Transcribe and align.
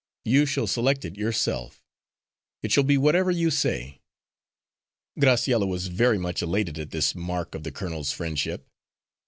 You 0.25 0.47
shall 0.47 0.65
select 0.65 1.05
it 1.05 1.15
yourself; 1.15 1.83
it 2.63 2.71
shall 2.71 2.83
be 2.83 2.97
whatever 2.97 3.29
you 3.29 3.51
say." 3.51 4.01
Graciella 5.19 5.67
was 5.67 5.89
very 5.89 6.17
much 6.17 6.41
elated 6.41 6.79
at 6.79 6.89
this 6.89 7.13
mark 7.13 7.53
of 7.53 7.61
the 7.61 7.71
colonel's 7.71 8.11
friendship. 8.11 8.67